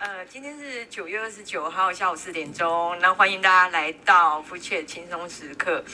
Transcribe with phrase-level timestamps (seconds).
[0.00, 5.84] 呃，今天是九月二十九号下午四点钟，那欢迎大家来到 Food Chat 轻松时刻。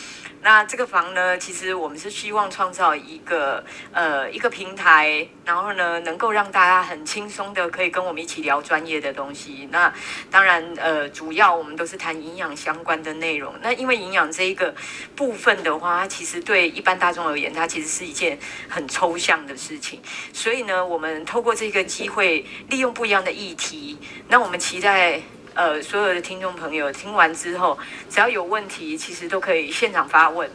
[0.40, 9.68] 那这个房呢，其实我们是希望创造一个呃一个平台，然后呢，能够让大家很轻松的可以跟我们一起聊专业的东西。
[9.72, 9.92] 那
[10.30, 13.52] 当然，呃，主要我们都是谈营养相关的内容。
[13.60, 14.72] 那因为营养这一个
[15.16, 18.38] 部分的话，它其实对一般大众而言，它其实是一件
[18.68, 20.00] 很抽象的事情。
[20.32, 23.95] 所以呢，我们透过这个机会，利用不一样的议题。
[24.28, 25.20] 那我们期待，
[25.54, 27.78] 呃，所有的听众朋友听完之后，
[28.10, 30.50] 只要有问题，其实都可以现场发问。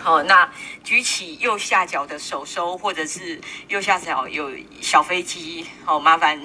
[0.00, 0.48] 好，那
[0.84, 6.40] 举起右下角的手收，或者是右下角有小飞机，好，麻烦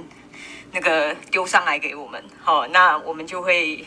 [0.72, 2.24] 那个丢上来给我们。
[2.42, 3.86] 好，那我们就会，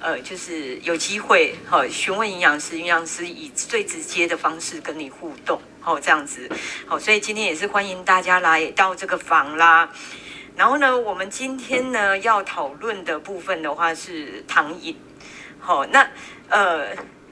[0.00, 6.50] 呃，就是有机会，好，询问营养师，营养师以最直接的方式跟你互动，好，这样子，
[6.86, 9.92] 好，所以今天也是欢迎大家来到这个房啦。
[10.56, 14.96] 然后呢，我们今天呢要讨论的部分的话是糖瘾。
[15.58, 16.06] 好，那
[16.48, 16.88] 呃，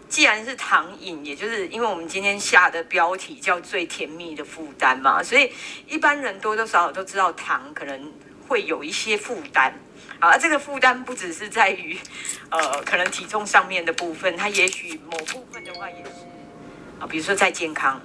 [0.08, 5.52] 既然是糖瘾，也就是因为我们今天下的标题叫“最甜蜜的负担”嘛，所以
[5.86, 8.12] 一般人多多少少都知道糖可能
[8.48, 9.74] 会有一些负担。
[10.18, 11.98] 啊，这个负担不只是在于
[12.50, 16.10] 呃可能体重上面的部分，它也许某部分的话也是
[16.98, 18.00] 啊，比如说在健康。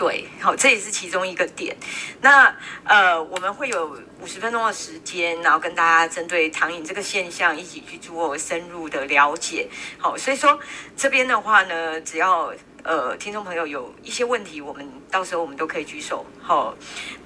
[0.00, 1.76] 对，好，这也是其中一个点。
[2.22, 9.68] 那呃，我们会有五十分钟的时间，然后跟大家针对糖瘾这个现象一起去做深入的了解。
[9.98, 10.58] 好，所以说
[10.96, 12.50] 这边的话呢，只要
[12.82, 16.24] 呃听众朋友有一些问题，我们到时候我们都可以举手。
[16.40, 16.74] 好，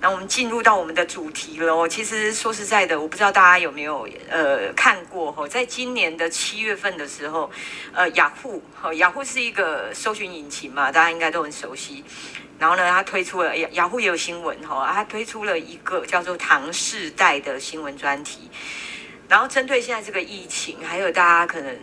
[0.00, 1.86] 那我们进入到我们的主题了。
[1.86, 7.48] 其实说实在的，我不知道大家有没有呃看过哈，在今年的七月份的时候，
[7.92, 12.02] 呃，雅虎，好，雅虎是一个搜寻引擎嘛，大家应该都很熟悉。
[12.58, 18.50] 然后呢，他推出了雅雅虎也有新闻哈，他推出了一个叫做“糖世代”的新闻专题。
[19.28, 21.76] 然后针对现在这个疫情，还有大家可能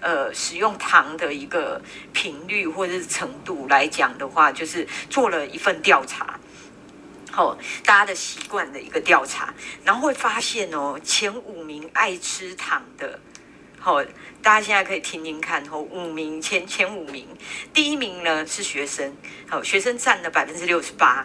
[0.00, 1.80] 呃使用糖的一个
[2.12, 6.38] 频率或者是程度来讲的话，就是做了一份调查，
[7.30, 9.52] 好，大家的习惯的一个调查，
[9.84, 13.20] 然后会发现哦，前五名爱吃糖的。
[13.86, 14.02] 好，
[14.42, 15.64] 大家现在可以听听看。
[15.68, 17.24] 吼，五名前前五名，
[17.72, 19.16] 第一名呢是学生，
[19.48, 21.24] 好，学生占了百分之六十八。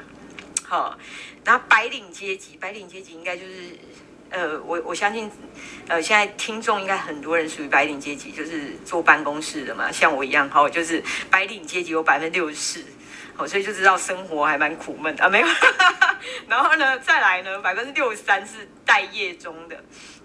[0.61, 0.95] 好，
[1.43, 3.79] 然后白领阶级，白领阶级应该就是，
[4.29, 5.31] 呃，我我相信，
[5.87, 12.85] 呃，现在听众应该很多人属于白领阶级，就是坐办公室的嘛，像我一样，好，就是白领阶级有百分之六十四。
[13.47, 15.47] 所以就知道生活还蛮苦闷啊，没有。
[16.47, 19.75] 然后呢，再来呢，百分之六十三是待业中的。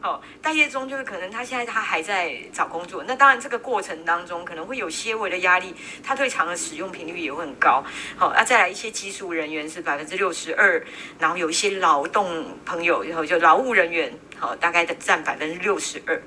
[0.01, 7.83] 好，待业中就是可能他现在他还在找工作，那当然这个过程当中可能会有些微的压力，他对长的使用频率也会很高。
[8.17, 10.85] 好，那再来一些技术人员是百分之六十二，
[11.19, 16.23] 然后有一些劳动朋友，然后就劳务人员，好，大概的占百分之六十二。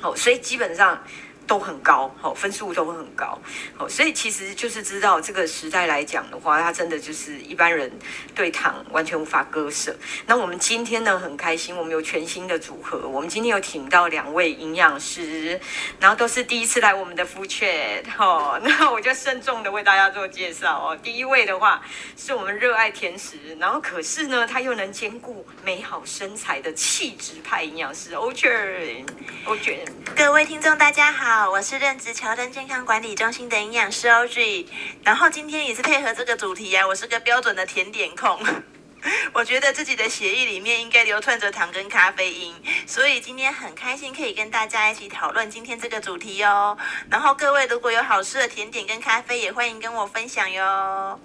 [0.00, 1.02] 好，所以基本上。
[1.46, 3.38] 都很高，好，分数都很高，
[3.76, 7.90] 好，所以其实就是知道这个时代来讲的话，它真的就是一般人
[8.34, 9.94] 对糖完全无法割舍。
[10.26, 15.60] 那我们今天呢，很开心，我们有全新的组合，我们今天有请到两位营养师，
[16.00, 20.96] 然后都是第一次来我们的 Food Chat，哦， 那我就慎重的为大家做介绍哦。
[21.02, 21.82] 第一位的话
[22.16, 29.80] 是我们热爱甜食，然后可是呢，他又能兼顾美好身材的气质派营养师 Audrey，Audrey，
[30.16, 31.33] 各位听众大家好。
[31.36, 34.68] 好，我是任职乔登健康管理中心的营养师 Audrey，
[35.02, 38.38] 然后今天也是配合这个主题呀、啊，我是个标准的甜点控，
[39.34, 42.54] 我觉得自己的血液里面应该流窜着糖跟咖啡因，
[42.86, 46.78] 所以今天很开心可以跟大家一起讨论今天这个主题哦。
[47.10, 51.18] 然后各位如果有好吃的甜点跟咖啡，也欢迎跟我分享哟。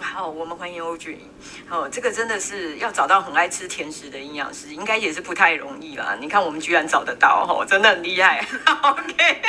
[0.00, 1.20] 好，我们欢迎欧俊。
[1.68, 6.16] 好，这个真的是要找到很爱吃甜食的营养师，应该也是不太容易啦。
[6.20, 8.44] 你看，我们居然找得到，哈，真的很厉害。
[8.82, 9.42] OK，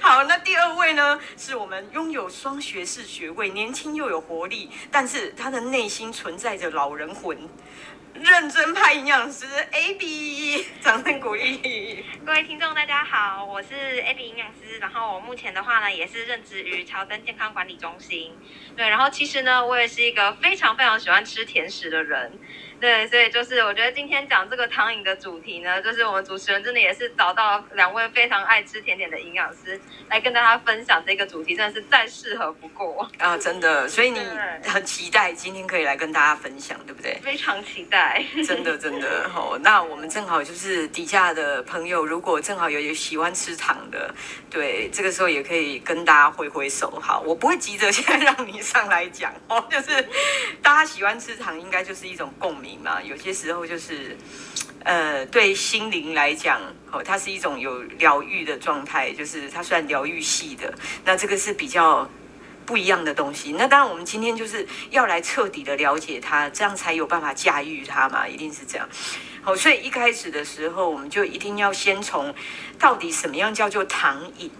[0.00, 7.48] 好，那第二位呢，是我们拥有双学士学位，年轻又有活力，但是他的内心存在着老人魂。
[8.14, 12.04] 认真派营养师 AB，掌声鼓励。
[12.24, 13.74] 各位听众大家好，我是
[14.06, 18.32] AB 营养师，然后我目前的话呢，也是任职于乔登健康管理中心。
[18.76, 22.40] 对，然后其实呢，我也是一个非常非常喜欢吃甜食的人。
[22.80, 29.80] 对，所以就是我觉得今天讲这个糖饮的主题呢，就是我们主持人真的也是找到两位非常爱吃甜点的营养师
[30.10, 33.38] 来跟大家分享这个主题，真的是再适合不过啊！
[33.38, 34.20] 真的，所以你
[34.66, 37.18] 很期待今天可以来跟大家分享，对不对？
[37.22, 39.56] 非常期待， 真的真的好。
[39.58, 44.14] 那我们正好就是底下的朋友，如果正好有有喜欢吃糖的，
[44.50, 46.90] 对，这个时候也可以跟大家挥挥手。
[47.00, 50.06] 好，我不会急着 现在让你上来讲哦，就是
[50.60, 52.63] 大家喜欢吃糖，应该就是一种共鸣。
[52.64, 54.16] 你嘛，有些时候就是，
[54.82, 60.72] 呃，对心灵来讲，哦，它是一种有疗愈的状态，就是它算疗愈系的。
[61.04, 62.08] 那这个是比较
[62.64, 63.52] 不一样的东西。
[63.52, 68.88] 那当然，我们今天就是要来彻底的了解它，这样才有办法驾驭它嘛，一定是这样。
[69.42, 72.34] 好，所以一开始的时候，我们就一定要先从
[72.78, 74.50] 到底什么样叫做糖瘾。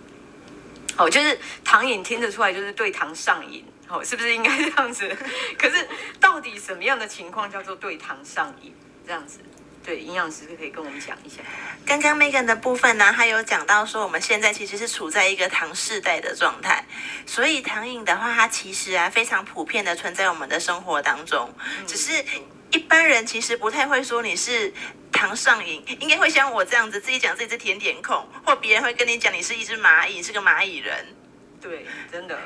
[0.96, 3.64] 哦，就是糖瘾听得出来，就是对糖上瘾，
[3.94, 5.16] 哦，是不是应该这样子？
[5.56, 5.86] 可是
[6.18, 8.74] 到底什么样的情况叫做对糖上瘾？
[9.06, 9.38] 这样子，
[9.84, 11.42] 对，营养师可以跟我们讲一下。
[11.86, 16.84] 刚刚 Megan 的部分呢，他有讲到说，我们现在其实是处在一个糖世代的状态，
[17.24, 21.54] 所以糖瘾的话，它其实啊非常普遍的存在我们的生活当中，
[21.86, 22.24] 只是
[22.72, 24.72] 一般人其实不太会说你是。
[25.16, 31.06] 糖上瘾应该会像我这样子，自己讲自己是甜点控，或别人会跟你讲你是一只蚂蚁，是个蚂蚁人。
[31.62, 32.36] 对，真的。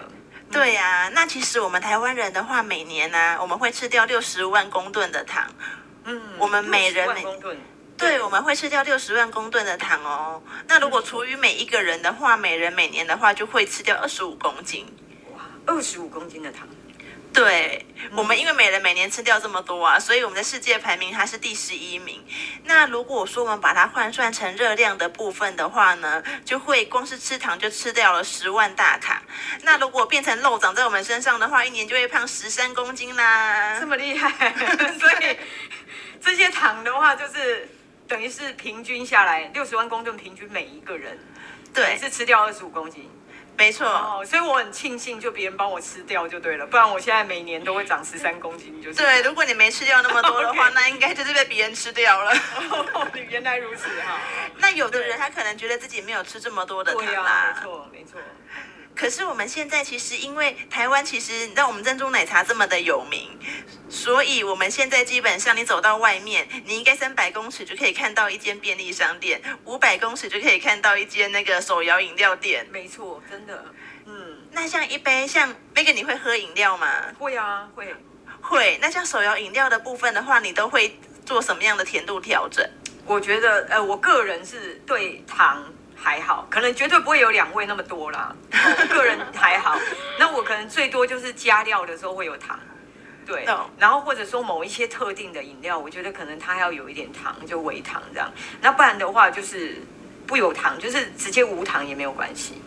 [0.51, 5.47] 对呀、啊，那其实我们台湾人的话，每年呢、啊，我们会吃掉六十万公吨的糖。
[6.05, 7.25] 嗯，我们每人每。
[7.97, 10.41] 对，我们会吃掉六十万公吨的糖哦。
[10.69, 14.87] 那如果除以每一个人的话，每人每年的话就会吃掉二十五公斤。
[15.35, 16.69] 哇，二十五公斤的糖。
[17.33, 17.87] 对，
[18.17, 22.25] 我们因为每人每年吃掉这么多啊，所以我们的世界排名它是第十一名。
[22.65, 29.23] 那如果说我们把它换算成热量的部分的话呢，就会光是吃糖就吃掉了十万大卡。
[29.63, 33.79] 那如果变成肉长在我们身上的话，一年就会胖十三公斤啦。
[33.79, 34.55] 这么厉害，
[34.99, 35.39] 所以
[36.21, 37.69] 这些糖的话，就是
[38.09, 41.17] 等于是平均下来六十万公吨，平均每一个人
[41.73, 43.09] 对是吃掉二十五公斤。
[43.59, 48.97] 没错、哦，所以我很庆幸，就别人帮我吃掉就对了，不然我现在每年都会长 十三公斤，就是。
[48.97, 50.69] 对，如果你没吃掉那么多的话.
[50.79, 52.33] 那应该就是被别人吃掉了。
[52.71, 54.21] 哦、 原来如此哈。
[54.59, 57.55] 那有的人他可能觉得自己没有吃这么多的糖啦、啊。
[57.57, 58.21] 没错，没错。
[58.99, 63.39] 可是我们现在其实，因为台湾其实你知道我们珍珠奶茶这么的有名，
[63.89, 72.67] 所以我们现在基本上你走到外面，你应该三百公尺就可以看到一间便利商店，五百公尺就可以看到一间那个手摇饮料店。
[72.73, 73.67] 没错，真的。
[74.07, 77.05] 嗯，那像一杯像那个你会喝饮料吗？
[77.21, 77.95] 会啊，会。
[78.41, 78.79] 会。
[78.83, 82.69] 那像手摇饮料的部分的话，你都会做什么样的甜度调整？
[83.07, 85.73] 我觉得，呃，我个人是对糖。
[86.01, 88.35] 还好，可能绝对不会有两位那么多啦。
[88.53, 89.79] 我个人还好，
[90.19, 92.59] 那我可能最多就是加料的时候会有糖，
[93.27, 93.45] 对。
[93.79, 98.31] 然后或者说某一些特定的饮料，我觉得可能它要有一点糖，就微糖这样。
[98.61, 99.83] 那不然的话就是
[100.29, 102.63] 不有糖，就是直接无糖也没有关系。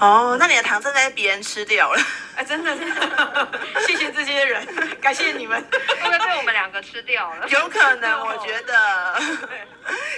[0.00, 2.02] 哦，那你的糖正在被别人吃掉了。
[2.34, 3.48] 哎，真的，真的，
[3.86, 4.66] 谢谢这些人，
[5.00, 5.62] 感谢你们，
[6.00, 7.46] 会不会被我们两个吃掉了？
[7.50, 9.20] 有可能，我觉得。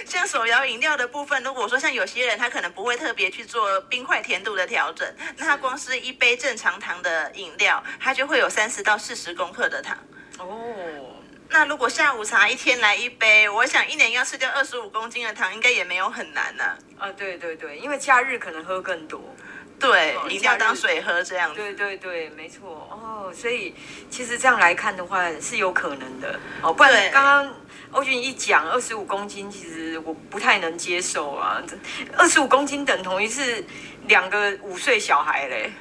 [0.05, 5.05] 像手摇饮料的部分，如果说像有些人他可能不会特别去做冰块甜度的调整，
[5.35, 9.97] 那他光是一杯正常糖的饮料，它就会有三十到四十公克的糖。
[10.39, 10.55] 哦，
[11.49, 16.63] 那如果下午茶一天来一杯，我想一年要吃掉二十五公斤的糖，应该也没有很难呢、
[16.97, 17.07] 啊。
[17.07, 19.21] 啊，对对对，因为假日可能喝更多。
[19.79, 21.55] 对，哦、一定要当水喝这样子。
[21.55, 23.31] 对对对，没错哦。
[23.33, 23.75] 所以
[24.09, 26.73] 其实这样来看的话是有可能的哦。
[26.73, 27.53] 不然刚刚
[27.91, 31.61] 欧俊一讲二十五公斤，其实我不太能接受啊。
[32.17, 33.63] 二十五公斤等同于是
[34.07, 35.71] 两个五岁小孩嘞。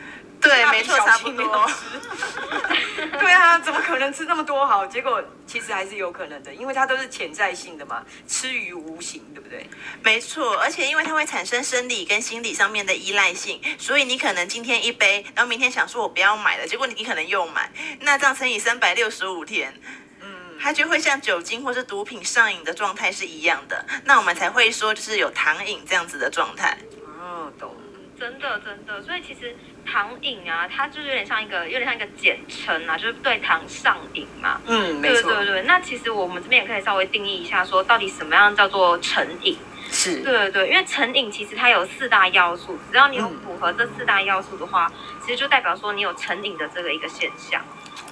[0.40, 1.70] 对，没错，差不多。
[3.18, 4.86] 对啊，怎么可能吃那么多好？
[4.86, 9.68] 结果其实还是有可能的，因为它都是潜在性的嘛，吃于无形，对不对？
[10.02, 17.70] 没错，而且因为它会产生生理跟心理上面的依赖性，所以你可能今天一杯，然后明天想说我不要买了，结果你可能又买，
[18.00, 19.74] 那这样乘以三百六十五天，
[20.20, 26.76] 嗯，它就会像酒精或是毒品上瘾的状态是一样的，那我们才会说就是有糖瘾这样子的状态。
[27.20, 27.74] 哦，懂。
[28.18, 29.54] 真的真的，所以其实
[29.84, 34.60] 糖瘾啊，它就是有点像一个，有点像一个简称啊，就是对糖上瘾嘛。
[34.66, 35.62] 嗯，对对对。
[35.62, 39.58] 那其实我们这边也可以稍微定义一下，说到底什么样叫做成瘾？
[39.90, 40.22] 是。
[40.22, 47.62] 对对对，因为成瘾其实它有四大要素，只要你有符合这四大要素的话，嗯、其实就代表说你有成瘾的这个一个现象。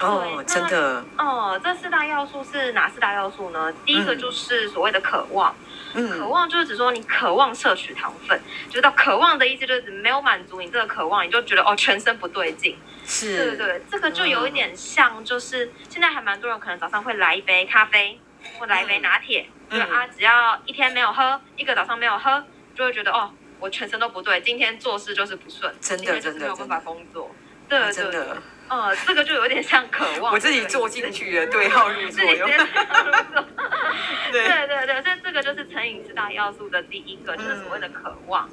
[0.00, 1.04] 哦，真的。
[1.16, 3.72] 哦，这四大要素是哪四大要素呢？
[3.86, 5.54] 第一个就是所谓的渴望。
[5.68, 12.76] 嗯，渴望就是指说你渴望摄取糖分，就是到渴望的意思就是没有满足你这个渴望，你就觉得哦全身不对劲。
[13.06, 18.18] 是，对对对，这个就有一点像，就是现在还蛮多人可能早上会来一杯咖啡，
[18.58, 27.30] 或来一杯拿铁，对、嗯、啊，只要一天没有喝，一个早上没有喝，就会觉得哦我全身都不对，今天做事就是不顺，真的真的没有办法工作。
[27.68, 28.36] 对对，真的。
[28.68, 30.32] 呃，这个就有点像渴望。
[30.32, 32.24] 我自己坐进去了，对号入座。
[34.32, 38.48] 对对对，所以这个就是成瘾四大要素的第一个，就是所谓的渴望。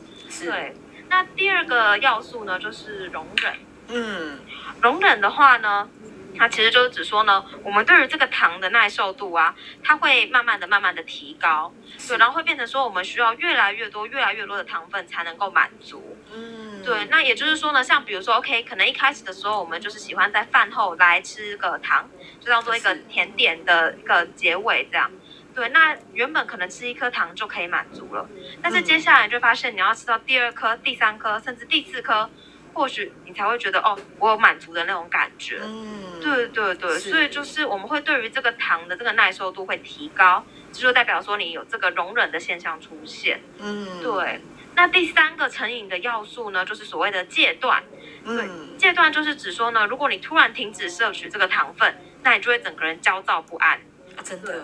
[0.45, 0.73] 对，
[1.09, 3.53] 那第二个要素呢，就是容忍。
[3.87, 4.39] 嗯，
[4.81, 5.89] 容忍的话呢，
[6.37, 11.73] 它其实就是指说呢，我们对于这个糖的耐受度啊，它会慢慢的、慢慢的提高，
[12.07, 16.17] 对，然后会变成说，我们需要越来越多、越来越多的糖分才能够满足。
[16.33, 17.05] 嗯，对。
[17.05, 22.09] 那也就是说呢，像比如说，OK，可能一开始的时候，我们就是喜欢在饭后来吃个糖，
[22.39, 25.11] 就当做一个甜点的一个结尾这样。
[25.53, 28.27] 对，那原本可能吃一颗糖就可以满足了，
[28.61, 32.29] 但是接下来就发现你要吃到第二颗、第三颗，甚至第四颗。
[32.73, 35.59] 或许你才会觉得哦，我有满足的那种感觉。
[35.61, 43.41] 嗯，对对对，所以就是我们会对于这个糖的这个耐受度会提高，这就代表说你有这个容忍的现象出现。
[43.59, 44.39] 嗯，对。
[44.75, 47.83] 那第三个成瘾的要素呢，就是所谓的戒断。
[48.23, 53.77] 对，嗯、戒断就是指说呢，如果你突然停止摄取这个糖分，那你就会整个人焦躁不安。
[54.15, 54.63] 啊，真的。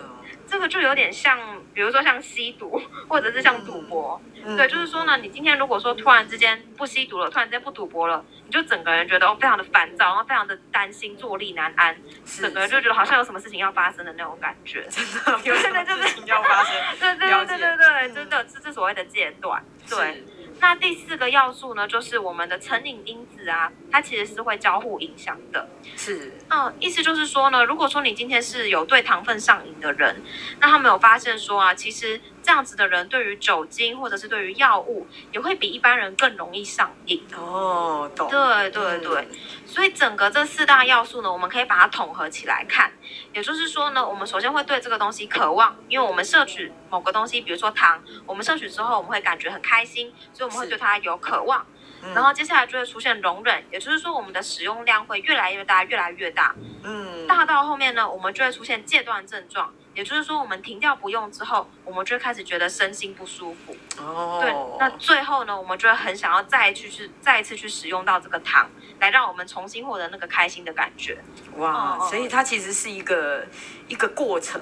[0.50, 1.38] 这个就有点像，
[1.74, 14.86] 比如说像吸毒， 或者是像赌博，嗯、对，就是说呢，你今天如果说突然之间不吸毒了，突然之间不赌博了，你就整个人觉得哦，非常的烦躁，然后非常的担心，坐立难安，整个人就觉得好像有什么事情要发生的那种感觉。
[14.88, 16.74] 真的， 有现在就是要发生。
[16.98, 20.24] 对对对对对对，真的是这所谓的戒断，对。
[20.60, 25.68] 那第四个要素呢，就是我们的成瘾因子啊，它其实是会交互影响的。
[25.96, 30.22] 是，嗯，意思就是说呢，如果说你今天是有对糖分上瘾的人，
[30.60, 37.22] 那他们有发现说啊，其实这样子的人对于酒精或者是对于药物，也会比一般人更容易上瘾。
[37.36, 38.28] 哦，懂。
[38.30, 39.22] 对对对。
[39.22, 42.90] 嗯所以整个这四大要素呢，我们可以把它统合起来看。
[43.34, 51.66] 也就是说呢，我们首先会对这个东西渴望，因为我们摄取某个东西，比如说糖，我们摄取之后我们会感觉很开心，所以我们会对它有渴望。
[52.02, 56.54] 嗯、然后接下来就会出现容忍，也就是说我们的使用量会越来越大，越来越大。
[56.82, 59.72] 嗯，大到后面呢，我们就会出现戒断症状。
[59.94, 63.76] 也就是说，我们停掉不用之后，我们就会开始觉得身心不舒服。
[64.00, 71.18] 哦，对，那最后呢，我们就会很想要再去去再一次去使用到这个糖，来让我们重新获得那个开心的感觉。
[71.56, 73.44] 哇，所以它其实是一个
[73.88, 74.60] 一个过程。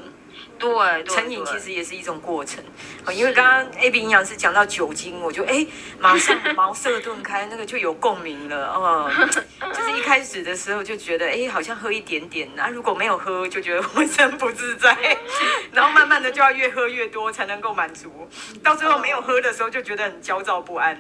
[0.58, 2.64] 对，成瘾其实也是一种过程，
[3.12, 5.66] 因为刚刚 AB 营养师讲到酒精，我就哎，
[6.00, 9.10] 马上茅塞顿开，那个就有共鸣了哦。
[9.72, 14.96] 就是一开始的时候就觉得哎，好像喝一点点，那如果没有喝，就觉得浑身不自在，
[15.72, 18.28] 然后慢慢的就要越喝越多才能够满足，
[18.62, 20.98] 到最后没有喝的时候就觉得很焦躁不安，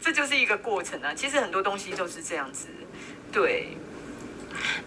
[0.00, 1.14] 这就是一个过程啊。
[1.14, 2.68] 其实很多东西都是这样子，
[3.32, 3.76] 对。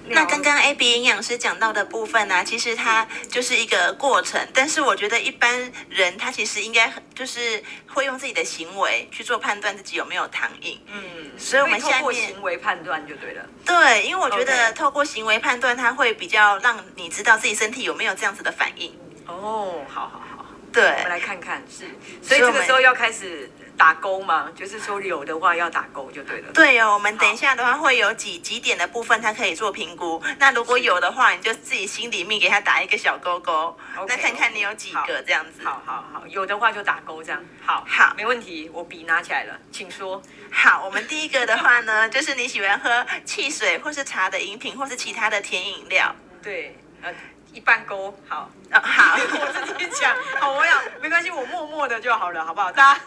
[0.08, 10.80] 那刚刚 AB 营养师讲到的部分呢、啊，其实它就是一个过程，但是我觉得一般人他其实应该就是会用自己的行为去做判断自己有没有糖瘾。
[10.88, 13.46] 嗯，所以我们下面行为判断就对了。
[13.66, 18.98] 对，因为我觉得透过行为判断，它会比较让你知道自己身体有没有这样子的反应。
[19.28, 21.86] 哦，好好好，对，我们来看看，是，
[22.22, 23.50] 所以这个时候要开始。
[23.80, 26.52] 打勾吗，就是说有的话要打勾就对了。
[26.54, 30.22] 对哦，我们等一下的话会有几几点的部分，它可以做评估。
[30.38, 35.64] 那如果有的话，你就自己心里面给他打一个小勾勾，那看看你有几个这样子。
[35.64, 37.42] 好好好，有的话就打勾这样。
[37.66, 40.22] 好，好，没问题，我笔拿起来了，请说。
[40.52, 46.14] 好，我们第一个的话呢， 就是你喜欢喝汽水或是茶的饮品，或是其他的甜饮料。
[46.44, 47.10] 对，呃，
[47.54, 48.14] 一半勾。
[48.28, 50.14] 好，哦，好， 我自己讲。
[50.38, 52.70] 好，我要没关系，我默默的就好了，好不好？
[52.74, 53.02] 大家。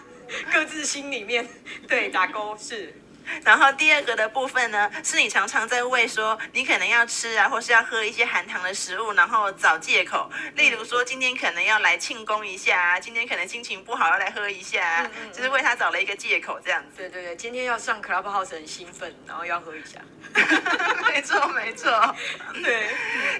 [0.52, 1.47] 各自心里面
[1.88, 2.95] 对打勾是，
[3.45, 16.97] 然后第二个的部分呢，是你常常在为说你可能要吃啊，或是要喝一些含糖的食物，然后找借口，例如说今天可能要来庆功一下啊，今天可能心情不好要来喝一下啊，嗯嗯嗯，就是为他找了一个借口这样子。
[16.97, 20.00] 对对对，今天要上 Clubhouse 很兴奋，然后要喝一下。
[21.12, 22.14] 没错没错，
[22.62, 22.88] 对。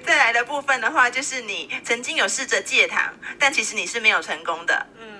[0.05, 4.87] 再来的部分的话，就是你曾经有试着戒糖，但其实你是没有成功的。
[5.01, 5.12] 嗯。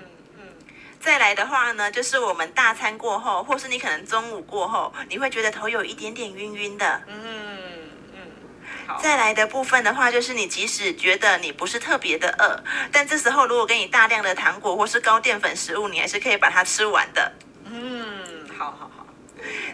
[1.03, 7.01] 再来的话呢，就是我们大餐过后，或是你可能中午过后，你会觉得头有一点点晕晕的。
[7.07, 7.19] 嗯
[8.13, 8.21] 嗯。
[8.87, 8.99] 好。
[9.03, 17.31] 再来的部分的话，就是你即使觉得你不是特别的饿，但这时候如果给你大量的糖果或是高淀粉食物，你还是可以把它吃完的。
[17.65, 19.05] 嗯，好好好。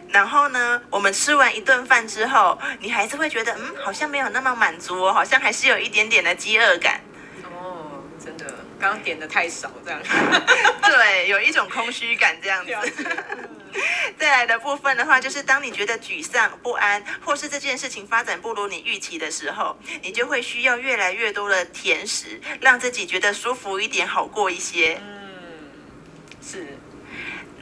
[0.10, 7.00] 然后呢，我们吃完一顿饭之后，你还是会觉得，嗯，好像没有那么满足哦，好像还是有一点点的饥饿感。
[8.80, 10.02] 刚刚点的太少，这样
[10.84, 12.74] 对，有一种空虚感，这样子。
[14.18, 25.00] 再来的部分的话，就是当你觉得沮丧、不安，或是这件事情发展不如你预期的时候，你就会需要越来越多的甜食，让自己觉得舒服一点，好过一些。
[25.04, 25.30] 嗯，
[26.42, 26.78] 是。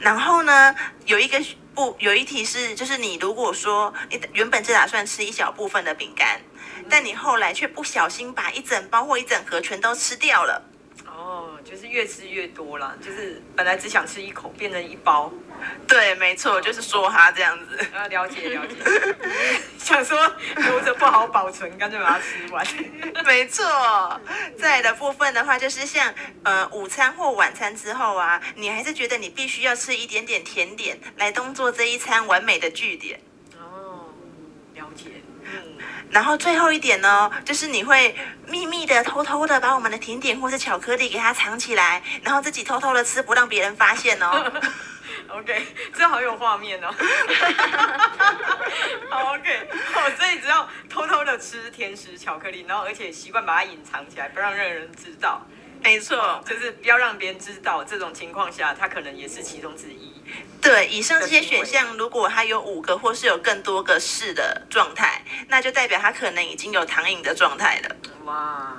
[0.00, 1.38] 然后呢，有一个
[1.74, 6.40] 不有一题是，就是你如果说你原本只打算吃一小部分的饼干，
[6.88, 10.67] 但你后来却不小心把一整包或一整盒全都吃掉了。
[11.58, 15.32] 哦，就是越吃越多啦，就是本来只想吃一口，变成一包。
[15.88, 17.76] 对，没错，就是说他这样子。
[17.92, 18.76] 啊，了解了解。
[19.76, 20.16] 想说
[20.56, 22.64] 留着不好保存，干脆把它吃完。
[23.26, 24.20] 没错。
[24.56, 33.18] 再的部分的话，就是像呃午餐或晚餐之后啊，你还是觉得你必须要吃一点点甜点，来当做这一餐完美的句点。
[33.58, 34.14] 哦，
[34.74, 35.06] 了解。
[35.42, 35.76] 嗯。
[36.10, 38.14] 然后最后一点呢，就是你会
[38.46, 44.52] 秘密的、偷偷的把我们的甜点或是巧克力给它藏起来，然后自己偷偷的吃，不让别人发现哦。
[45.28, 46.92] OK，这好有画面哦。
[49.10, 55.46] 好 OK，好，所以只要偷偷的吃甜食、巧克力，然后而且习惯把它隐藏起来，不让任何人知道。
[55.82, 57.82] 没错，就是不要让别人知道。
[57.82, 60.12] 这种情况下，他可能也是其中之一。
[60.60, 67.96] 对，以上这些选项，如果他有五个或是有更多个是的状态，那就代表他可能已经有糖瘾的状态了。
[68.24, 68.76] 哇，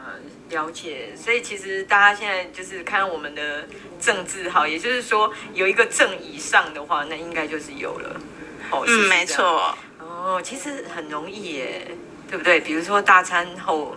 [0.50, 1.16] 了解。
[1.16, 3.68] 所以其实大家现在就是看我们的
[4.00, 8.22] 正字号，也就是说有一个正以上的话，那应该就是有了。
[8.70, 9.76] 哦，嗯，没错。
[10.00, 11.88] 哦，其实很容易耶，
[12.30, 12.60] 对不对？
[12.60, 13.96] 比如说大餐后。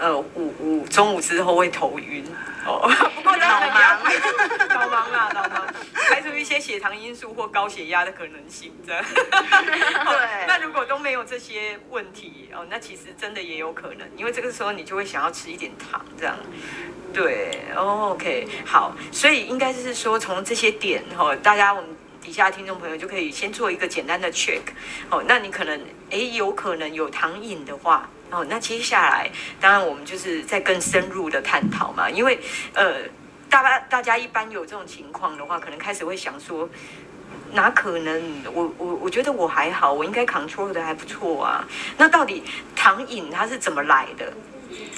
[0.00, 2.24] 呃，午午中午之后会头晕
[2.66, 5.62] 哦，不过当然不要排除导盲啦，导盲
[6.08, 9.04] 排除一些血糖因素或高血压的可能性，这样。
[9.04, 10.46] 对。
[10.46, 16.36] 那如果都没有这些问题哦，那其实真的也有可能，因为这个时候你就会想要吃一点糖，这样。
[17.12, 21.90] 对，哦，OK，好，所以应该是说从这些点哈，大家我们
[22.22, 24.60] 底下听众朋友就可以先做一个简单的 check
[25.10, 28.08] 哦，那你可能哎有可能有糖瘾的话。
[28.30, 29.30] 哦，那接下来
[29.60, 32.38] 当然我们就是再更深入的探讨嘛，因为
[32.74, 33.02] 呃，
[33.48, 36.68] 大家大家一般有这种情况的话，可能开始会想说，
[37.52, 38.42] 哪可能？
[38.52, 41.64] 我我我觉得我还好，我应该 control 的还不错啊。
[41.96, 42.42] 那到底
[42.76, 44.32] 糖瘾它是怎么来的？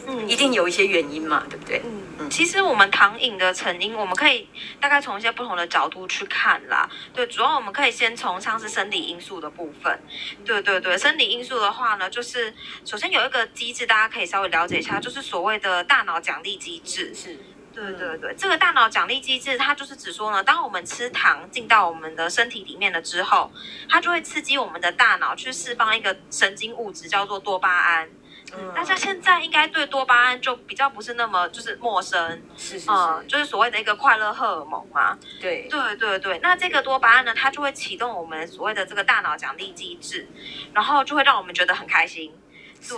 [0.07, 1.81] 嗯，一定有一些原因嘛，对不对？
[1.85, 4.49] 嗯嗯，其实我们糖瘾的成因，我们可以
[4.81, 6.89] 大概从一些不同的角度去看啦。
[7.15, 10.01] 对，主要我们可以先从像是生理因素的部分。
[10.45, 12.53] 对对对，生理因素的话呢，就是
[12.85, 17.15] 首先有一个机制，大家可以稍微了解一下，就是所谓的大脑奖励机制。
[17.15, 17.39] 是，
[17.73, 23.51] 对对对，这个大脑奖励机制，它就是指说呢，当我们吃糖进到我们的身体里面了之后，
[23.89, 28.09] 它就会刺激我们的大脑去释放一个神经物质，叫做多巴胺。
[28.57, 35.17] 嗯，大家现在应该对多巴胺就比较不是那么就是陌生，是是是，嗯，就是所谓的一个快乐荷尔蒙嘛。
[35.41, 35.69] 对。
[35.69, 40.29] 对对对，那这个多巴胺呢，它就会启动我们所谓的这个大脑奖励机制，
[40.73, 42.35] 然后就会让我们觉得很开心。
[42.89, 42.97] 对，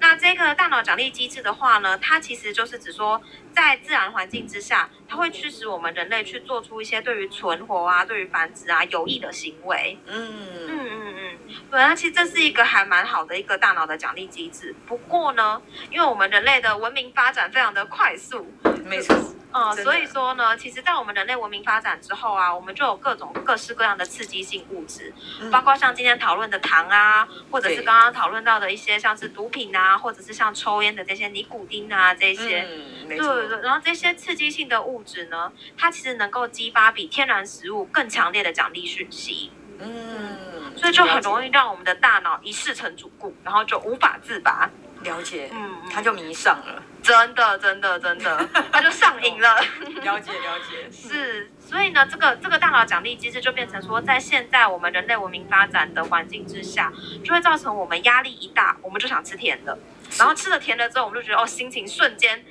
[0.00, 3.20] 那这个大脑奖励机制的话呢，它其实就是指说，
[3.52, 9.98] 在自然环境之下，它会驱使我们人类去做出一些对于存活啊、对于繁殖啊有益的行为。
[10.06, 11.38] 嗯嗯嗯嗯，
[11.70, 14.74] 对，那其实这是一个还蛮好的一个大脑的奖励机制。
[14.86, 15.60] 不过呢，
[15.90, 18.50] 因为我们人类的文明发展非常的快速，
[18.86, 19.14] 没错。
[19.52, 33.60] 嗯，所以说呢，其实，在我们人类文明发展之后啊，我们就有各种各式各样的刺激性物质，嗯、包括像今天讨论的糖啊，或者是刚刚讨论到的一些像是毒品啊，或者是像抽烟的这些尼古丁啊这些，嗯、对对对。
[33.62, 39.50] 然后这些刺激性的物质呢，它其实能够激发比天然食物更强烈的奖励讯息。
[39.82, 44.68] 嗯，所以就很容易让我们的大脑一世成主顾，然后就无法自拔。
[45.02, 49.56] 了解，嗯，他就迷上了，真的，真的，真的， 他就上瘾了。
[50.02, 56.92] 了解，了解， 是，所以呢，这个这个大脑奖励机制就变成说，在现在我们人类文明发展的环境之下，
[57.24, 59.78] 就会造成我们压力一大，我们就想吃甜的，
[60.18, 62.44] 然后吃了甜的之后，我们就觉得哦，心情瞬间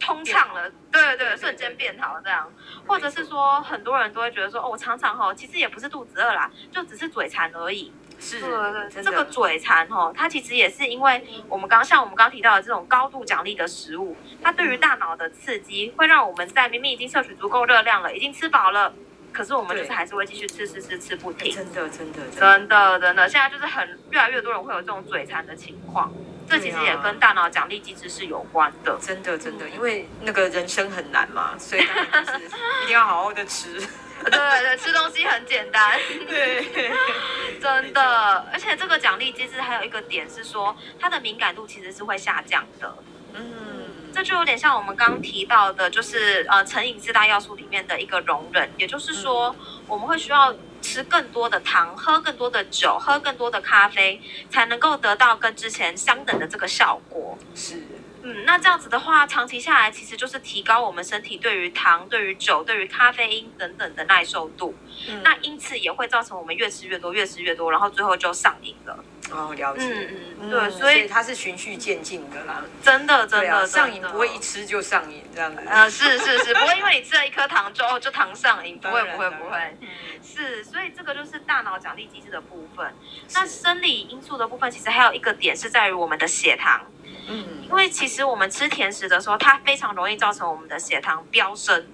[0.00, 2.50] 通畅了，对对对，瞬间变好了这样，
[2.86, 7.92] 或者是说，很多人都会觉得说，哦，我常常哈，其实也不是肚子饿啦，就只是嘴馋而已。
[8.22, 8.40] 是，
[9.02, 18.94] 这个嘴馋哈，它其实也是因为我们刚像我们刚提到的这种高度奖励的食物，它对于大脑的刺激，会让我们在明明已经摄取足够热量了，已经吃饱了，
[19.32, 21.52] 可是我们就是还是会继续吃吃吃吃不停。
[21.52, 26.12] 真的真的真的真的，现在就是很越来越多人会有这种嘴馋的情况，
[26.48, 28.96] 这其实也跟大脑奖励机制是有关的。
[29.00, 32.38] 真的真的，因为那个人生很难嘛，所以就是
[32.84, 33.82] 一定要好好的吃。
[34.24, 35.98] 对对对，吃东西很简单。
[36.28, 36.64] 对，
[37.60, 42.94] 真的，而且这个奖励机制还有一个点是说，它的敏感度其实是会下降的。
[43.34, 49.54] 嗯，这就有点像我们刚提到的，就是呃成瘾四大要素里面的一个容忍，也就是说，
[49.86, 57.38] 我们会需要吃更多的糖，喝更多的酒，喝更多的咖啡，才能够得到跟之前相等的这个效果。
[57.54, 57.82] 是。
[58.24, 64.74] 嗯，那这样子的话，长期下来其实就是提高我们身体对于糖、对于酒、对于咖啡因等等的耐受度。
[65.08, 69.04] 嗯，那因此也会造成我们越吃越多，越吃越多，然后最后就上瘾了。
[69.30, 69.86] 哦，了解。
[69.86, 72.62] 嗯嗯，对，所以它是循序渐进的啦。
[72.82, 75.62] 真的，真的，上瘾不会一吃就上瘾这样子。
[75.66, 79.76] 呃，是是是，不会因为你吃了一颗糖之后就糖上瘾，不会不会不会。
[80.22, 82.94] 是，所以这个就是大脑奖励机制的部分。
[83.34, 86.80] 那生理因素的部分，其实还有一个点是在于我们的血糖。
[87.28, 91.86] 嗯，因为其实我们吃甜食的时候，它非常容易造成我们的血糖飙升。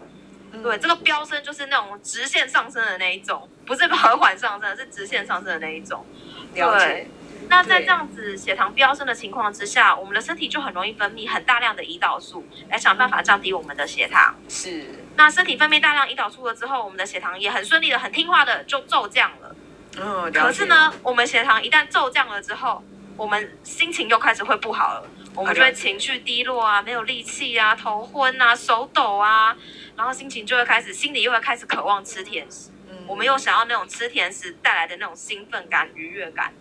[0.50, 6.06] 嗯、对，这个飙升就是那种直线上升的那一种，不是和缓上升，是直线上升的那一种。
[6.54, 6.86] 了解。
[6.86, 7.10] 对，
[7.50, 14.34] 那在这样子血糖飙升的情况之下，我们的身体就很容易分泌很大量的胰岛素，来想办法降低我们的血糖。
[14.48, 14.86] 是。
[15.16, 19.54] 那身体分泌大量胰岛素了之后，我们的血糖也很顺利的、很听话的就骤降了。
[20.00, 22.82] 嗯，可是呢，我们血糖一旦骤降了之后，
[23.16, 25.04] 我们心情又开始会不好了。
[25.34, 29.56] 我们就会情绪低落啊，没有力气啊，头昏啊，手抖啊，
[29.96, 32.70] 然后心情就会开始，心里又会开始渴望吃甜食。
[32.88, 36.52] 嗯，我们又想要那种吃甜食带来的那种兴奋感、愉悦感，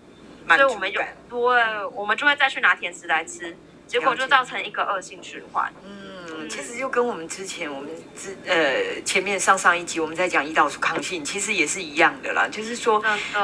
[0.48, 5.74] 所以我们就对，我们就会再去拿甜食来吃，结果就造成一个恶性循环。
[5.84, 6.07] 嗯。
[6.50, 12.48] 其实就跟我们之前我们之呃前面上上一集我们在讲胰岛素抗性，其实也是一样的啦。
[12.52, 13.04] 就是说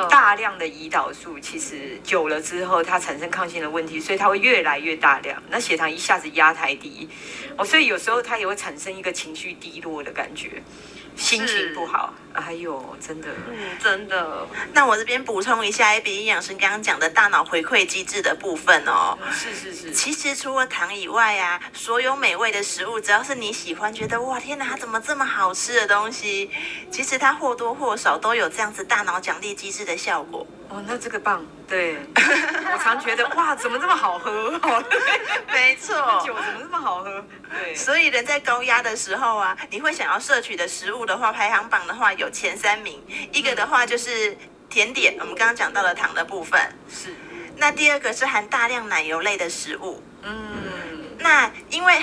[0.10, 7.08] 大量的胰岛素其实久了之后，它产生抗性的问题，所以它会越来越大量，那血糖一下子压太低
[7.58, 10.62] 哦，所以有时候它也会产生一个情绪低落的感觉。
[11.16, 14.48] 心情不好，哎呦，真的，嗯，真的。
[14.74, 19.18] 那我这边补充一下，AB 营养师刚刚讲的大脑回馈机制的部分哦。
[19.32, 19.92] 是是是。
[19.92, 26.50] 其实除了糖以外啊，所有美味的食物，只要是你喜欢，觉得哇天哪，它怎么这么好吃的东西，
[26.92, 30.46] 其实它或多或少都有这样子大脑奖励机制的效果。
[30.70, 31.46] 哦，那这个棒。
[31.68, 34.60] 对，我常觉得哇，怎么这么好喝？
[35.52, 37.24] 没错，酒怎么这么好喝？
[37.50, 44.38] 对，所以人在高压的时候啊，你会想要摄取的食物的话，排行榜的话有前三名，一个的话就是
[44.70, 46.60] 甜点，我们刚刚讲到了糖的部分，
[46.90, 47.16] 是。
[47.56, 52.02] 那第二个是含大量奶油类的食物，嗯，那因为。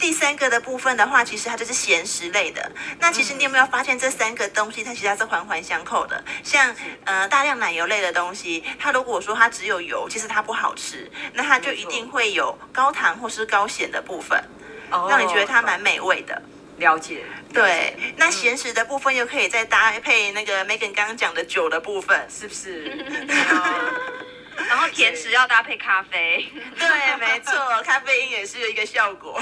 [0.00, 2.72] 第三个的部分的话，其实它就是咸食类的。
[2.98, 6.24] 那其实你有没有发现这三个东西，它其实它是环环相扣的？
[6.42, 14.42] 像呃大量奶油类的东西，它如果说它只有油，其实它不好吃，那它就一定会有高糖或是高咸的部分，
[14.90, 16.40] 让你觉得它蛮美味的。
[16.80, 17.24] 了解。
[17.54, 22.84] 对，那咸食的部分又可以再搭配那个 Megan 刚刚讲的酒的部分，是不是？
[24.68, 26.48] 然后甜食要搭配咖啡。
[26.78, 29.40] 对，没错，咖啡因也是有一个效果。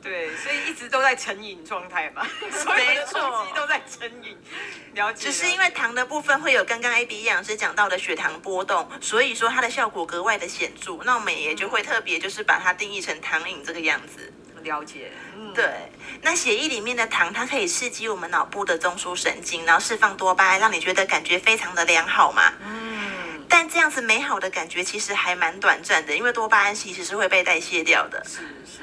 [0.00, 4.36] 对，所以一直都在成瘾状态嘛， 所有的东西都在成瘾。
[4.94, 5.26] 了解。
[5.26, 10.98] 只是因为糖的部分会有刚刚 AB 营养师讲到的血糖波动，所以说它的效果格外的显著。
[11.04, 14.32] 那我们也就会特别就是把它定义成糖瘾这个样子。
[14.68, 15.10] 了解。
[15.36, 15.64] 嗯，对。
[16.22, 22.52] 那血液里面的糖，它可以刺激我们脑部的中枢神经，然后释放多巴胺，让你觉得感觉非常的良好嘛。
[22.64, 23.44] 嗯。
[23.48, 28.22] 但这样子美好的感觉其实还蛮短暂的，因为多巴胺其实是会被代谢掉的。
[28.24, 28.82] 是是。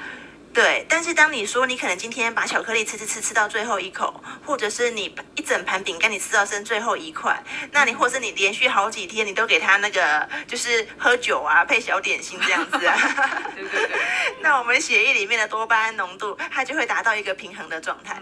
[0.56, 7.38] 对，但是当你说你可能今天把巧克力吃吃吃吃到最后一口，或者是你一整盘饼干你吃到剩最后一块，
[7.72, 12.96] 那你或是你连续好几天你都给他那个就是喝酒啊配小点心这样子啊，
[13.54, 14.00] 对对对，
[14.40, 18.18] 那我们血液里面的多巴胺浓度它就会达到一个平衡的状态，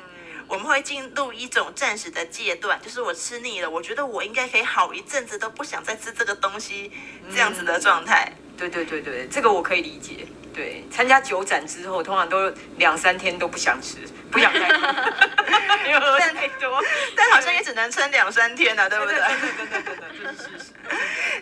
[0.48, 6.90] 我们会进入一种暂时的戒断，就是我吃腻了，我觉得我应该可以好一阵子都不想再吃这个东西
[7.32, 8.32] 这样子的状态。
[8.56, 10.26] 对对对对，这个我可以理解。
[10.54, 13.96] 对，参加酒展之后，通常都两三天都不想吃，
[14.30, 14.86] 不想再喝，
[15.84, 16.80] 因为喝太多。
[17.16, 19.16] 但好像也只能撑两三天了，对不对？
[19.16, 20.72] 对对对对对，这是事实。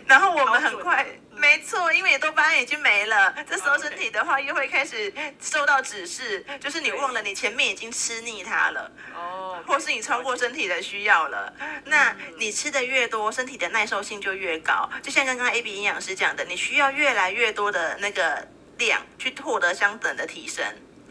[0.07, 1.05] 然后我们很快，
[1.43, 11.53] 没错，因为多巴胺已经没了，这时候身体的话又会开始受到指示，就是你忘了你前面已经吃腻它了，哦，或是你超过身体的需要了。
[11.83, 14.89] 那你吃的越多，身体的耐受性就越高。
[15.01, 18.47] 就像刚刚 AB 营养师讲的，你需要越来越多的那个。
[18.79, 20.65] 量去获得相等的提升，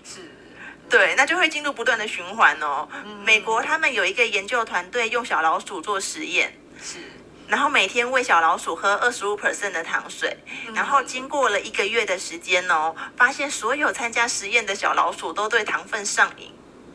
[0.05, 0.18] 是，
[0.90, 2.88] 对，那就会进入不断的循环哦。
[3.05, 6.99] 嗯、美国他们有一个研究团队用小老鼠做实验，是，
[7.52, 10.34] 然后每天喂小老鼠喝二十五 percent 的糖水，
[10.66, 16.50] 嗯、然后经过了一个月的时间哦，发现所有参加实验的小老鼠都对糖分上瘾。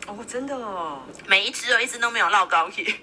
[0.08, 3.02] 哦，真的哦，每一只哦，一只都没有落高去，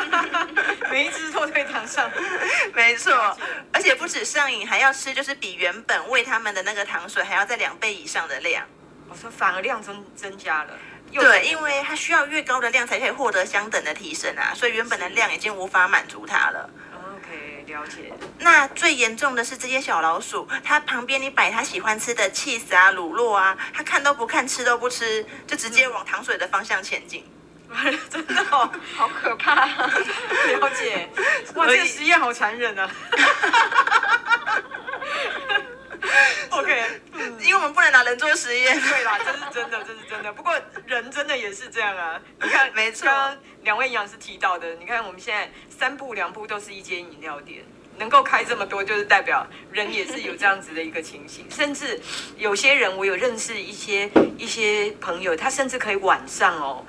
[0.90, 2.10] 每一只都对糖上，
[2.72, 3.12] 没错，
[3.74, 8.64] 而且不止上瘾，还要吃，就是比原本喂他们的那个糖水还要在两倍以上的量。
[9.10, 10.72] 我说反而量增增加了，
[11.12, 16.68] 对，因为它需要越高的量才可以获得相等的提升啊，所以原本的量已经无法满足它了。
[17.14, 18.12] OK，了解。
[18.38, 27.24] 那最严重的是这些小老鼠，它旁边你摆它喜欢吃的 cheese 啊、乳酪啊，它看都不看，吃都不吃，就直接往糖水的方向前进。
[28.10, 29.52] 真的哦，好可怕。
[29.52, 29.66] 啊
[30.60, 31.08] 了解。
[31.54, 32.90] 哇，这个实验好残忍啊。
[36.50, 36.84] OK，
[37.40, 38.80] 因为我们不能拿人做实验。
[38.80, 40.32] 对啦，这是真的，这是真的。
[40.32, 42.20] 不过人真的也是这样啊。
[42.42, 43.06] 你看，没错。
[43.06, 47.64] 刚刚两位营养师提到的，你看我们现在三步两步都是一间饮料店，
[47.98, 51.46] 能够开这么多，就是代表人也是有这样子的一个情形。
[51.50, 52.00] 甚至
[52.36, 56.84] 有些人，我有认识一些一些朋友，他甚至可以晚上哦，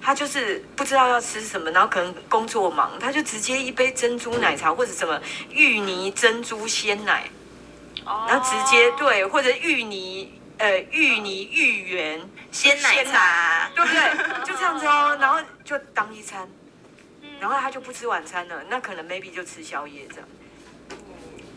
[0.00, 7.28] 他就是不知道要吃什么，然后可能工作忙，他就直接一杯珍珠奶茶或者什么芋泥珍珠鲜奶。
[8.04, 14.44] 然后直接对，或者芋泥呃芋泥芋圆鲜奶茶，对不对？
[14.44, 16.48] 就这样子哦，然后就当一餐，
[17.40, 20.28] 然后他就不吃晚餐了，那可能 maybe 就吃宵夜这样。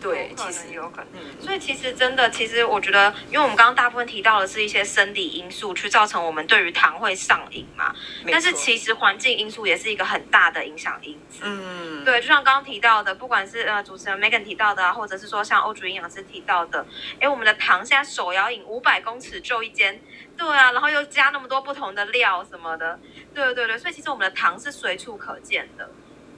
[0.05, 1.07] 对，其实有可能。
[1.15, 7.93] 嗯，所以其实真的，其实我觉得，因为我们刚刚大部分提到的是一些生理因素，去造成我们对于糖会上瘾嘛。
[8.31, 11.39] 但是其实环境因素也是一个很大的影响因子。
[11.41, 16.85] 嗯，对，就像刚刚提到的，不管是呃主持人 Megan 提到的啊，或者是说像欧主营养师提到的，
[17.19, 19.99] 哎，我们的糖现在手摇饮五百公尺就一间，
[20.37, 22.99] 对啊，然后又加那么多不同的料什么的，
[23.33, 25.89] 对对对，所以其实我们的糖是随处可见的。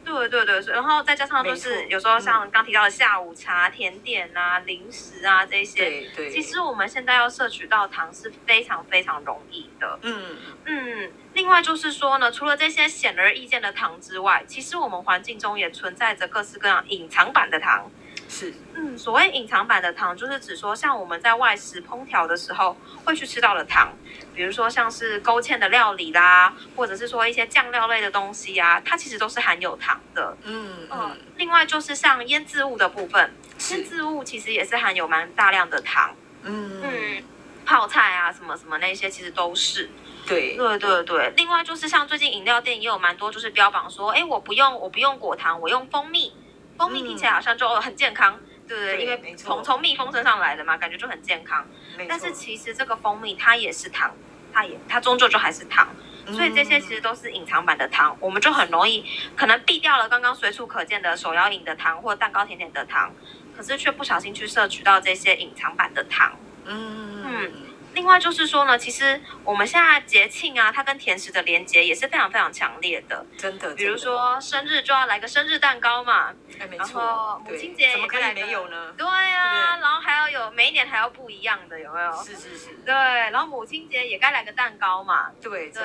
[0.07, 9.99] 对对对，然后再加上就是有时候像刚提到的下午茶、甜点啊、零食啊这些，对对，其实我们现在要摄取到糖是非常非常容易的。
[10.03, 17.91] 嗯嗯，另外就是说呢，除了这些显而易见的糖之外，其实我们环境中也存在着各式各样隐藏版的糖。
[18.37, 23.91] 是，嗯，所谓隐藏版的糖，就是指说像我们在外食烹调的时候会去吃到的糖。
[24.35, 30.37] 比如说像是勾芡的料理啦，或者是说一些酱料类的东西啊，它其实都是含有糖的。
[30.43, 31.17] 嗯嗯、呃。
[31.37, 33.33] 另外就是像腌制物的部分，
[33.71, 36.13] 腌制物其实也是含有蛮大量的糖。
[36.43, 37.23] 嗯嗯。
[37.65, 39.89] 泡菜啊，什么什么那些其实都是。
[40.27, 41.33] 对对对对。
[41.35, 46.31] 另外就是像最近饮料店也有蛮多，就是标榜说，哎，我不用我不用果糖，我用蜂蜜。
[46.77, 48.35] 蜂蜜听起来好像就很健康。
[48.35, 51.65] 嗯对对，因为从从蜜蜂身上来的嘛，感觉就很健康。
[52.05, 54.13] 但是其实这个蜂蜜它也是糖，
[54.51, 55.87] 它也它终究就还是糖，
[56.33, 59.05] 所以这些其实都是隐藏版的糖，我们就很容易
[59.37, 63.13] 可能避掉了刚刚随处可见的手摇饮的糖或蛋糕甜点的糖，
[63.55, 66.37] 可是却不小心去摄取到这些隐藏版的糖。
[66.65, 67.51] 嗯嗯。
[67.97, 73.25] 另外就是说呢，其实我们现在节庆啊，它跟甜食的连接也是非常非常强烈的。
[73.35, 78.93] 真的，比如说生日就要来个生日蛋糕嘛，哎、没错，母亲节也怎么可以没有呢？
[78.95, 82.13] 对啊，对，然后还要有每一年还要不一样的，有没有？
[82.23, 82.75] 是是是。
[82.85, 85.31] 对，然后母亲节也该来个蛋糕嘛。
[85.41, 85.81] 对对，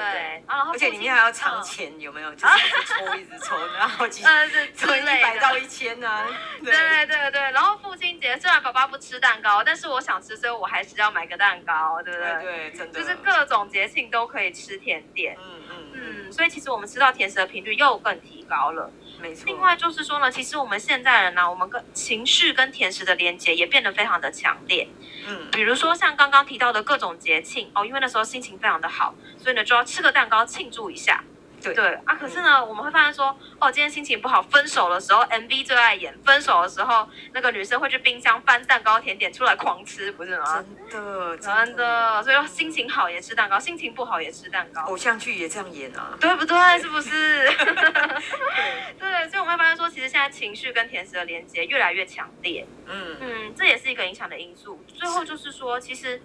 [0.47, 2.35] 然后而且里面还要藏钱，有没有？
[2.35, 6.27] 就是一直抽一直抽， 然后几呃是从 一百到一千呢、啊。
[6.63, 12.71] 对对对，然后父亲节虽然爸爸不吃蛋糕，但是我想吃，所以我还是要买个蛋糕，对不对？
[12.71, 12.89] 对。
[12.93, 18.91] 就是各种节庆都可以吃甜点，嗯嗯嗯，所以其实我们吃到甜食的频率又更提高了。
[19.21, 19.45] 没错。
[19.47, 24.89] 另外就是说呢，其实我们现在人呢、啊，我们跟情绪跟甜食的连接也变得非常的强烈。
[25.27, 31.23] 嗯，比如说像刚刚提到的各种节庆哦，因为那时候心情非常的好，所以呢就要吃个蛋糕庆祝一下。
[31.63, 40.65] 对，对啊，可是呢，嗯、我们会发现说，哦，今天心情不好，分手的时候，MV 最爱演，分手的时候，那个女生会去冰箱翻蛋糕甜点出来狂吃，不是吗？
[40.91, 44.83] 真的，真的，所以说心情好也吃蛋糕，心情不好也吃蛋糕。
[44.83, 46.57] 偶像剧也这样演啊，对不对？
[46.81, 47.49] 是不是？
[47.49, 52.67] 对， 对，所以我们会发现说，其实现在情绪跟甜食的连接越来越强烈。
[52.87, 54.83] 嗯嗯，这也是一个影响的因素。
[54.89, 56.21] 最后就是说，其实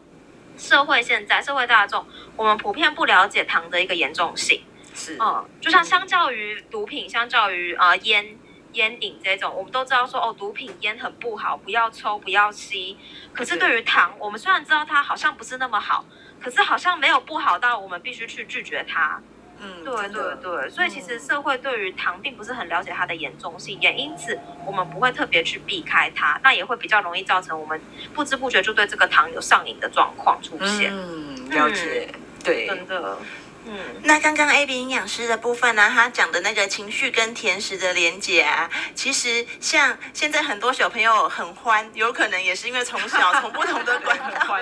[0.58, 4.62] 社会现在社会大众，我们普遍不了解糖的一个严重性。
[4.97, 8.36] 是，嗯，就像相较于毒品，相较于呃烟
[8.73, 12.97] 烟瘾这种，我们都知道说哦，毒品烟很不好，不要抽，不要吸。
[13.31, 16.03] 可是对于糖，我们虽然知道它好像不是那么好，
[16.41, 19.21] 可是好像没有不好到我们必须去拒绝它。
[19.60, 27.79] 嗯，对对对，所以其实社会对于糖并不是很了解它的严重性，也因此我们不会特别去避开它，那也会比较容易造成我们
[28.13, 30.91] 不知不觉就对这个糖有上瘾的状况出现。
[30.91, 33.17] 嗯，了解，嗯、对，真的。
[33.67, 44.58] 嗯，那刚刚 AB 营养师的部分呢，他讲的那个情绪跟甜食的连结啊，其实像现在很多小朋友很欢，有可能也是因为从小 从不同的管道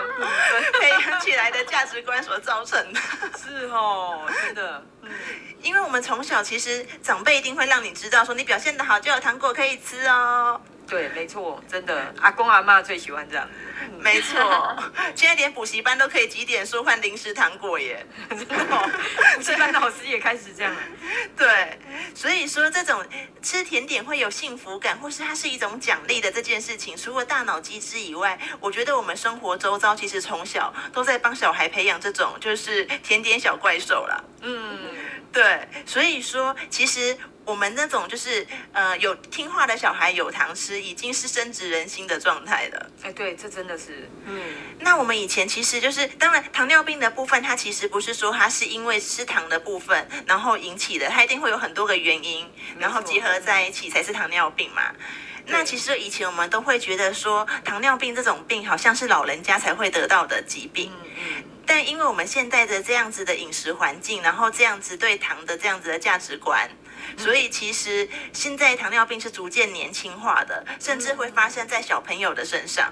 [0.80, 3.00] 培养起来的价值观所造成的。
[3.38, 4.84] 是哦，真的。
[5.04, 5.12] 嗯，
[5.62, 10.60] 因为我们从小其实长辈一定会让你知道，说你表现得好就有糖果可以吃哦。
[10.88, 13.50] 对，没错，真的，阿公阿妈最喜欢这样。
[14.00, 14.78] 没错，
[15.15, 18.06] 现在连补习班都可以几点说换零食糖果耶。
[18.30, 18.56] 真的，
[19.36, 20.71] 补习班老师也开始这样。
[21.36, 21.80] 对，
[22.13, 22.36] 所以。
[22.36, 23.02] 所以说，这种
[23.41, 34.21] 吃甜点会有幸福感，或是它是一种奖励的这件事情，除了大脑机制以外，我觉得我们生活周遭其实从小都在帮小孩培养这种就是甜点小怪兽啦。
[34.41, 34.80] 嗯，
[35.32, 37.17] 对，所以说其实。
[37.45, 42.89] 我们那种就是呃有听话的小孩有糖吃，已经是深植人心的状态了。
[43.03, 44.41] 哎，对，这真的是，嗯。
[44.79, 54.91] 那我们以前其实就是，当然糖尿病的部分，它其实不是说它是因为吃糖的部分然后引起的，它一定会有很多个原因，然后结合在一起才是糖尿病嘛。
[55.47, 60.91] 那其实以前我们都会觉得说，糖尿病这种病好像是老人家才会得到的疾病。
[61.03, 61.43] 嗯嗯。
[61.67, 66.67] 但因为我们现在的这样子的饮食环境，然后这样子对糖的这样子的价值观。
[67.18, 72.91] 所以其实现在糖尿病是逐渐年轻化的，甚至会发生在小朋友的身上。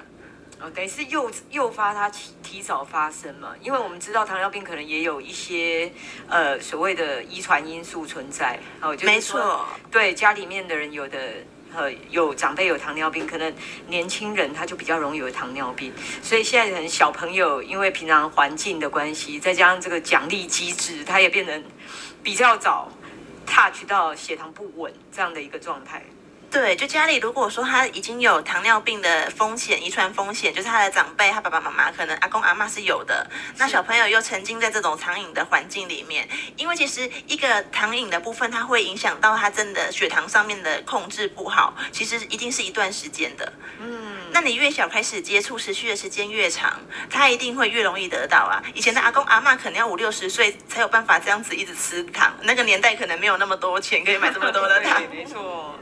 [0.62, 3.54] 哦，等于是诱诱发它提提早发生嘛？
[3.62, 5.92] 因为我们知道糖尿病可能也有一些
[6.30, 8.58] 呃所谓的遗传因素存在。
[8.80, 11.20] 哦，就没错，对家里面的人有的
[11.76, 13.54] 呃有长辈有糖尿病，可能
[13.88, 15.92] 年轻人他就比较容易有糖尿病。
[16.22, 21.62] 所以现在很小朋友因为平常环境的关系，再加上这个奖励机制，他也变得
[22.22, 22.90] 比较早。
[23.54, 26.04] Touch 到血糖不稳这样的一个状态，
[26.50, 43.93] 对，就家里如果说他已经有糖尿病的风险，遗传风险，就是他的长辈，他爸爸妈妈可能阿公阿妈是有的，那小朋友又沉浸在这种糖瘾的环境里面，因为其实一个糖瘾的部分，它会影响到他真的血糖上面的控制不好，其实一定是一段时间的，嗯。
[44.34, 48.62] 那你越小开始接触，持续的时间越长，他一定会越容易得到啊。
[48.74, 55.02] 以前的阿公阿嬷可能要五六十岁才有办法这样子一直吃糖，那个年代可能没有那么多钱可以买这么多的糖。
[55.14, 55.73] 没错，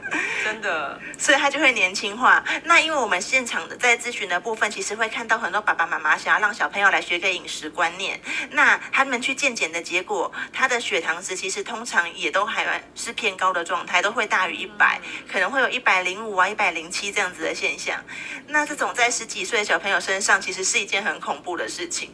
[0.44, 1.00] 真的。
[1.18, 2.44] 所以他就会年轻化。
[2.64, 8.20] 那因为我们现场的在咨询的部分，其实会看到很多爸爸妈妈想要让小朋友来学个饮食观念。
[8.50, 18.02] 那他们去健检的结果，他的血糖值其实通常也都还是偏高的状态，都会大于一百，可能会有一百零五啊、一百零七这样子的现象。
[18.48, 22.10] 那这种在十几岁的小朋友身上，其实是一件很恐怖的事情。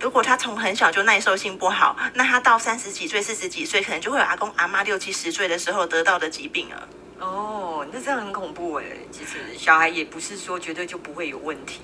[0.00, 6.88] 如果他从很小就耐受性不好，那他到三十几岁、四十几岁，可能就会有阿公阿妈六七十岁的时候得到的疾病了。
[7.18, 8.84] 哦，那这样很恐怖哎。
[9.12, 11.82] 其实小孩也不是说绝对就不会有问题。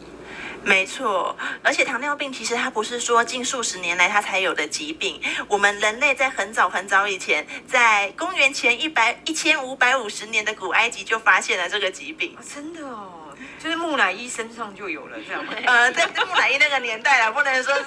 [0.65, 5.21] 没错，而且糖尿病其实它不是说近数十年来它才有的疾病。
[5.47, 12.35] 我们人类在很早很早以前，在公元前一百一千五百五十年的古埃及就发现了这个疾病。
[12.37, 13.13] 哦，真的哦。
[13.59, 15.53] 就是木乃伊身上就有了这样吗？
[15.67, 17.83] 呃，在木乃伊那个年代啦，不能说是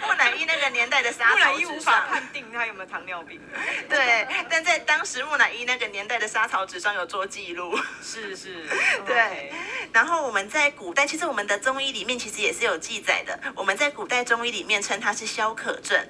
[0.00, 1.52] 木乃伊那个年代的沙草纸上。
[1.52, 3.40] 木乃伊无法判定他有没有糖尿病。
[3.88, 7.78] 对，但在当时木乃伊那个年代的沙草纸上有做记录。
[8.02, 8.66] 是是。
[9.06, 9.52] 对。
[9.92, 13.38] 然后我们在古代，其实我们的中医里面其实也是有记载的。
[13.54, 16.08] 我们在古代中医里面称它是消渴症。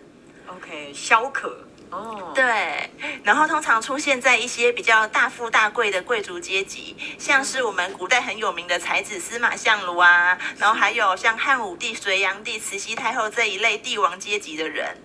[0.48, 1.65] OK，消渴。
[1.90, 2.34] 哦，oh.
[2.34, 2.90] 对，
[3.22, 14.96] 然后通常出现在一些比较大富大贵的贵族阶级，像是我们古代很有名的才子司马相如啊，然后还有像汉武帝、隋炀帝、慈禧太后这一类帝王阶级的人，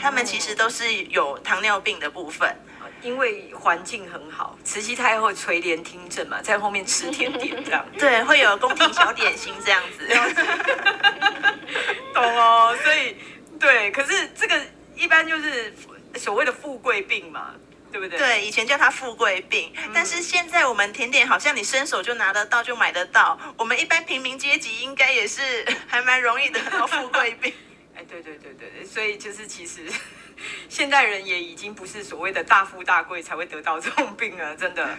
[0.00, 2.54] 他们其实都是有糖尿病的部分，
[3.02, 10.08] 因为环境很好，慈禧太后垂帘听政嘛，在后面吃甜点这样， 对，会有宫廷小点心这样子，
[12.14, 13.16] 懂哦，所以
[13.58, 14.60] 对，可是这个
[14.94, 15.74] 一般就是。
[16.16, 17.54] 所谓的富贵病嘛，
[17.92, 18.18] 对不对？
[18.18, 23.38] 对，以前叫它富贵病，嗯、但是现在我们甜点好像你伸手就拿得到，就买得到。
[23.56, 27.52] 我们一般平民阶级应该也是 还蛮容易得到富贵病。
[27.94, 29.82] 哎，对对对对对，所以就是其实
[30.68, 34.96] 现代人也已经不是所谓的大富大贵才会得到这种病了，真的。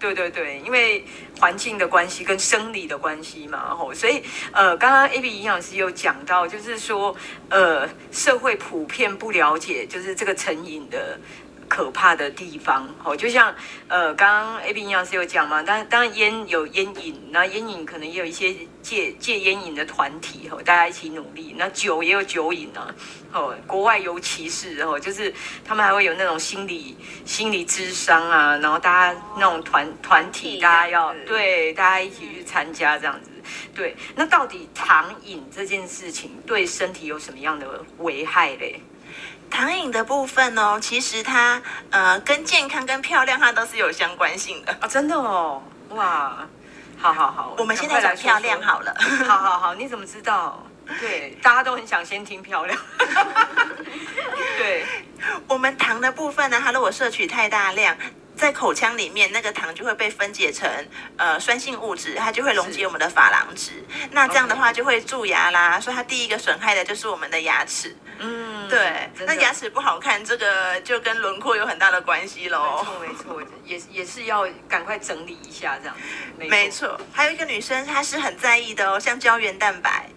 [0.00, 1.04] 对对对，因为
[1.38, 7.14] 环境的关系跟生理的关系嘛，吼，所以呃，刚刚 AB 营养师有讲到，就是说
[7.50, 11.20] 呃，社会普遍不了解，就是这个成瘾的。
[11.70, 13.54] 可怕的地方，哦，就像
[13.86, 18.52] 呃，刚刚 AB 营养师有讲嘛，当当然烟有烟瘾，那烟瘾可能也有一些
[18.82, 21.54] 戒戒烟瘾的团体，哦，大家一起努力。
[21.56, 22.92] 那酒也有酒瘾啊，
[23.32, 25.32] 哦，国外尤其是哦，就是
[25.64, 33.30] 他们还会有那种心理心理咨商啊，然后大家那种团团体，大家要对大家一起去参加这样子，
[33.72, 33.94] 对。
[34.16, 38.82] 那到底糖瘾这件事情对身体有什么样的危害嘞？
[39.50, 41.60] 糖瘾的部分哦，其实它
[41.90, 44.72] 呃跟健康跟漂亮它都是有相关性的。
[44.80, 46.46] 啊，真的哦，哇，
[46.98, 48.94] 好好好，我们现在讲漂亮好了，
[49.26, 50.64] 好好好，你怎么知道？
[50.98, 52.78] 对，大家都很想先听漂亮，
[54.58, 54.84] 对，
[55.46, 57.96] 我们糖的部分呢，它如果摄取太大量。
[58.40, 60.66] 在口腔里面，那个糖就会被分解成
[61.18, 63.84] 呃酸性物质，它就会溶解我们的珐琅质。
[64.12, 65.78] 那这样的话就会蛀牙啦。
[65.78, 67.94] 所以它第一个损害的就是我们的牙齿。
[68.18, 72.82] 嗯，对，那牙齿不好看，这个就跟轮廓有很大的关系喽。
[73.00, 76.02] 没错，没错，也也是要赶快整理一下这样子。
[76.38, 80.08] 没错，没错，还有一个女生她是很在意的哦，像胶原蛋白。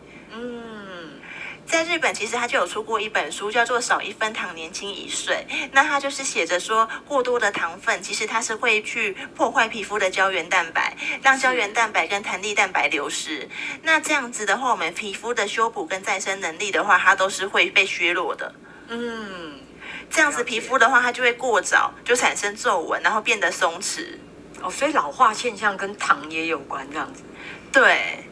[1.74, 1.76] 嗯。
[1.76, 5.44] 在日本，其实他就有出过一本书，叫做《少一分糖，年轻一岁》。
[5.72, 13.50] 那他就是写着说，过多的糖分其实它是会去破坏皮肤的胶原蛋白，让胶原蛋白跟弹力蛋白流失。
[13.82, 18.54] 那这样子的话，我们皮肤的修补跟再生能力的话，它都是会被削弱的。
[18.90, 19.60] 嗯，
[20.12, 24.06] 这样子皮肤的话，它就会过早就产生皱纹，然后变得松弛。
[24.62, 27.24] 哦，所以老化现象跟糖也有关，这样子。
[27.72, 28.24] 对。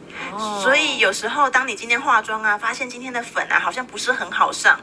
[0.62, 4.80] 所以有时候，当你今天化妆啊，发现今天的粉啊好像不是很好上，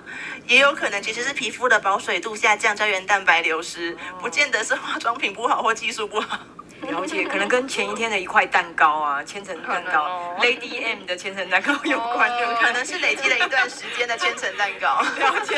[0.48, 6.40] 也有可能其实是皮肤的保水度下降，胶原蛋白流失，不见得是化妆品不好或技术不好。
[6.84, 15.02] 了解，可能跟前一天的一块蛋糕啊，千层蛋糕，Lady M 的千层蛋糕有关，有可能是累积了一段时间的千层蛋糕。
[15.20, 15.56] 了解，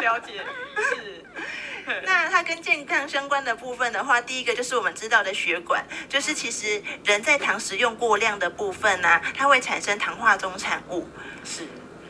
[0.00, 0.42] 了解，
[0.76, 1.17] 是。
[2.04, 11.08] 那它跟健康相关的部分的话，第一个就是我们知道的血管，就是其实人在糖食用过量的部分呢、啊，它会产生糖化中产物。
[11.44, 11.66] 是，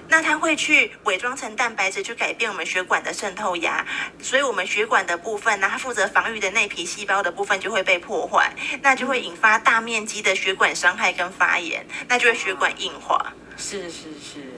[0.09, 3.87] 那它会去伪装成蛋白质，去改变我们血管的渗透压，
[4.21, 8.51] 所以我们血管的部分呢，它负责防御的内皮细胞的部分就会被破坏，
[8.83, 13.33] 那就会引发大面积的血管伤害跟发炎，那就会血管硬化。
[13.57, 14.53] 是是是，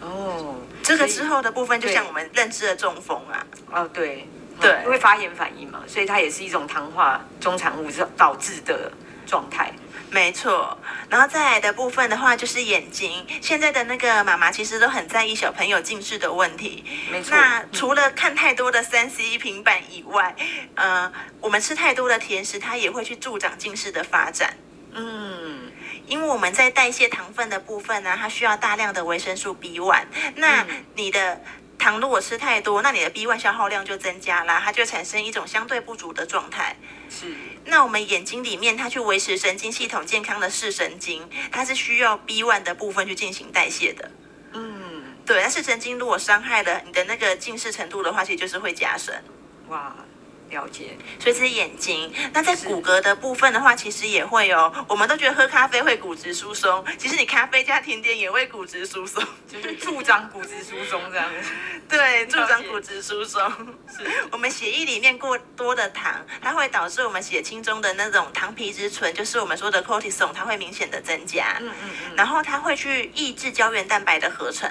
[0.00, 3.46] 哦，这个之后的部分就像我们认知的中风啊。
[3.70, 4.28] 哦，对。
[4.62, 8.90] 对，因为发炎反应嘛，所以它也是一种糖化中产物导致的
[9.26, 9.72] 状态。
[10.10, 10.76] 没错，
[11.08, 13.26] 然后再来的部分的话，就是眼睛。
[13.40, 16.84] 现在的那个妈妈其实都很在意小朋友近视的问题。
[17.10, 17.34] 没错。
[17.34, 20.36] 那除了看太多的三 C 平板以外，
[20.74, 21.10] 呃，
[21.40, 24.54] 我们吃太多的甜食，它也会去助长近视的发展。
[24.92, 25.72] 嗯，
[26.06, 30.02] 因为我们在代谢糖分的部分呢，它需要大量的维生素 B1。
[30.36, 31.40] 那你的。
[31.82, 36.76] 糖如果吃太多，那你的 B1 消耗量就增加啦，它就产生一种相对不足的状态。
[37.10, 44.08] 是，那我们眼睛里面它去维持神经系统健康的视神经，它是需要 B1 的部分去进行代谢的。
[44.52, 49.20] 嗯，对，但是神经如果伤害了你的那个近视程度的话，其实就是会加深。
[49.66, 49.92] 哇。
[50.52, 52.12] 了解，所以这是眼睛。
[52.32, 54.72] 那在骨骼的部分的话，其实也会哦。
[54.86, 61.50] 我们都觉得喝咖啡会骨质疏松，其实你咖啡加甜点也会骨质疏松， 就是助长骨质疏松这样子。
[61.88, 63.42] 对，助长骨质疏松。
[63.88, 71.56] 是 我们血液里面过多的糖，它会导致我们血清中的那种糖皮质醇，就是我们说的 cortisol，它会明显的增加。
[71.60, 72.16] 嗯嗯嗯。
[72.16, 74.70] 然后它会去抑制胶原蛋白的合成。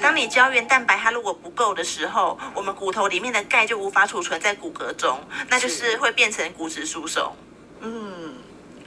[0.00, 5.18] 当你胶原蛋白它如果不够的时候，我们骨头里面的钙就无法储存在骨骼中，
[5.48, 7.36] 那就是会变成骨质疏松。
[7.80, 8.34] 嗯，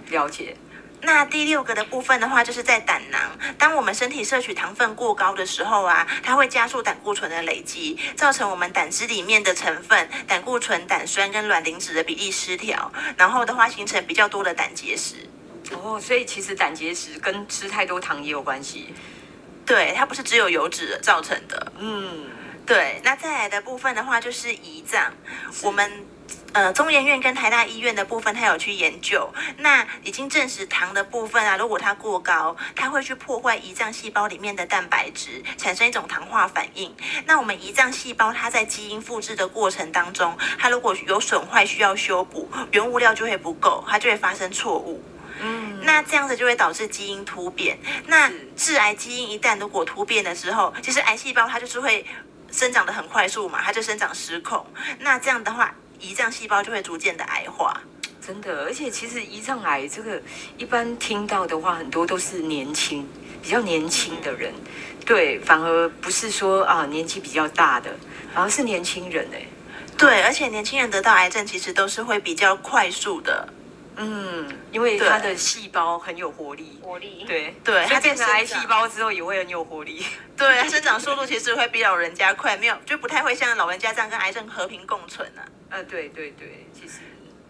[0.10, 0.56] 了解。
[1.02, 3.22] 那第六个的部分的话，就是在胆囊。
[3.58, 15.16] 当我们身体摄取糖分过高的时候啊，它会加速胆固醇的累积，造成我们胆汁里面的成分胆固醇、胆酸跟卵磷脂的比例失调，然后的话形成比较多的胆结石。
[15.72, 18.94] 哦，所以其实胆结石跟吃太多糖也有关系。
[19.70, 21.72] 对，它不是只有油脂造成的。
[21.78, 22.26] 嗯，
[22.65, 22.99] 对。
[23.03, 25.13] 那再来的部分的话，就是胰脏。
[25.61, 26.07] 我们
[26.53, 29.32] 呃，中研院跟台大医院的部分，它有去研究。
[29.57, 36.91] 那已经证实糖的部分啊，如果它过高，它会去破坏胰脏细胞里面的蛋白质，产生一种糖化反应。
[37.28, 44.99] 那我们胰脏细胞它在基因复制的过程当中，它如果有损坏需要修补，原物料就会不够，它就会发生错误。
[45.42, 47.78] 嗯，那这样子就会导致基因突变。
[48.08, 52.06] 那致癌基因一旦如果突变的时候，其实癌细胞它就是会
[52.52, 54.66] 生长的很快速嘛，它就生长失控。
[55.00, 57.82] 那这样的话，胰脏细胞就会逐渐的癌化。
[58.26, 60.22] 真的，而且其实胰脏癌这个
[60.58, 63.08] 一般听到的话，很多都是年轻、
[63.42, 64.54] 比较年轻的人，
[65.06, 67.90] 对，反而不是说啊年纪比较大的，
[68.34, 69.42] 反而是年轻人哎。
[69.98, 73.48] 对，而且年轻人得到癌症其实都是会比较快速的。
[74.02, 77.54] 嗯，因为它的细胞很有活力，活力，对。
[77.64, 80.06] 对，它变成癌细胞之后也会很有活力，
[80.38, 85.43] 对，它生长速度其实会比老人家快，没有就不太会像老人家这样跟癌症和平共存啊。
[85.70, 87.00] 呃，对对对，其实，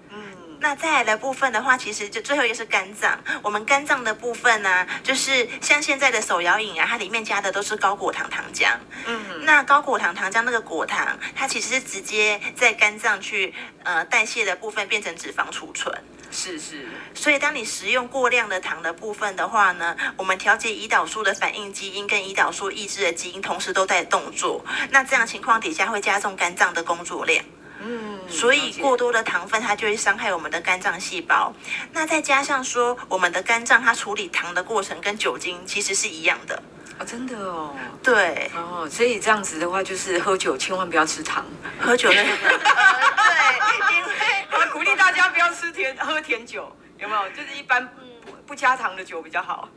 [0.10, 8.76] 嗯，那再来的部分的话，其实就最后一个是肝脏，我们肝脏的部分呢、啊，就是像现在的手摇饮啊，它里面加的都是高果糖糖浆，
[9.06, 15.93] 嗯，那高果糖糖浆那个果糖，它其实是直接在肝脏去呃代谢的部分变成脂肪储存。
[16.40, 27.44] 是是，所以当你食用过量的糖的部分的话呢，我们调节胰岛素的反应基因跟胰岛素抑制的基因同时都在动作，那这样情况底下会加重肝脏的工作量。
[27.82, 31.54] 嗯，所以过多的糖分它就会伤害我们的肝脏细胞。
[31.92, 36.64] 那再加上说，我们的肝脏它处理糖的过程跟酒精其实是一样的。
[37.00, 37.76] 哦，真的哦。
[38.04, 38.52] 对。
[38.56, 41.45] 哦，所以这样子的话，就是喝酒千万不要吃糖。
[41.80, 42.30] 喝酒那个。
[42.30, 44.12] 对，因为
[44.52, 47.30] 我鼓励大家不要吃甜，喝甜酒，有没有？
[47.30, 49.70] 就是一般不不加糖的酒比较好。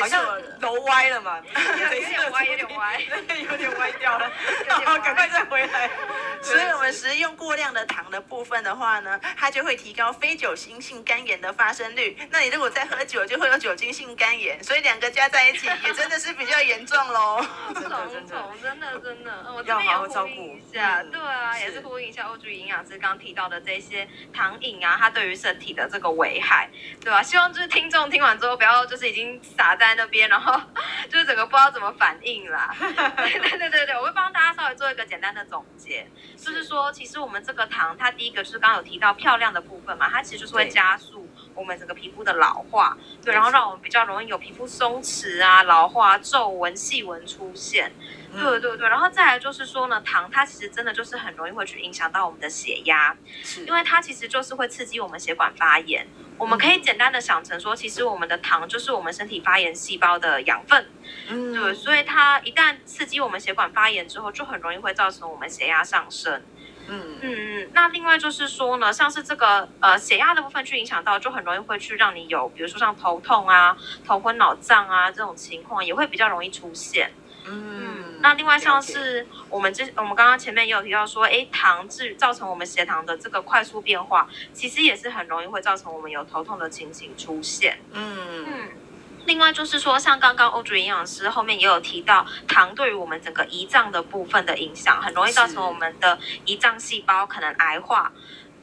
[0.00, 0.24] 好像
[0.60, 3.00] 楼歪了嘛， 有点歪，有点歪，
[3.50, 4.30] 有点歪掉了，
[4.84, 5.90] 好，赶快再回来。
[6.42, 12.16] 所以，我们食用过量的糖的部分的话呢，它就会提高非酒精性肝炎的发生率。
[12.30, 14.62] 那你如果再喝酒，就会有酒精性肝炎。
[14.62, 17.44] 所以两个加在一起，也真的是比较严重喽。
[17.74, 21.02] 真的，真的，真的，真的，我要好好照顾一下。
[21.04, 26.68] 对啊，也是呼应一下欧剧营养师刚提到的这些糖瘾啊，它对于身体的这个危害，
[27.00, 27.22] 对吧？
[27.22, 29.75] 希望就是听众听完之后，不要就是已经撒。
[29.76, 30.60] 在那边，然后
[31.10, 32.74] 就是整个不知道怎么反应啦。
[32.78, 36.06] 对对对对对，我会帮大家稍微做一个简单的总结，
[36.36, 47.92] 就是说，其实我们这个糖，它第一个就是刚刚有提到漂亮的部分嘛，它其实就是会加速我们整个皮肤的老化，对，然后让我们比较容易有皮肤松弛啊、老化、皱纹、细纹出现。
[48.36, 53.16] 对对对，然后再来就是说呢，糖它其实真的就是很容易会去影响到我们的血压，
[53.66, 56.06] 因为它其实就是会刺激我们血管发炎。
[56.38, 60.86] 我们可以简单的想成说，其实我们的糖就是我们身体发炎细胞的养分，
[61.28, 66.42] 嗯，对，所以它一旦刺激我们血管发炎之后，就很容易会造成我们血压上升，
[66.88, 67.70] 嗯嗯嗯。
[67.72, 73.74] 那另外就是说呢，像是这个呃血压的部分去影响到，就很容易会去让你有，比如说像头痛啊、
[74.04, 77.12] 头昏脑胀啊这种情况，也会比较容易出现。
[77.48, 87.78] 嗯，那另外像是我们这我们刚刚前面也有提到说，哎，糖质造成我们血糖的这个快速变化，其实也是很容易会造成我们有头痛的情形出现。
[87.92, 88.68] 嗯嗯，
[89.26, 98.10] 另外就是说，像刚刚欧主营养师后面也有提到，糖对于我们整个胰脏的部分的影响，很容易造成我们的胰脏细胞可能癌化。